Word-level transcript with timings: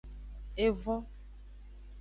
Evon. 0.65 0.99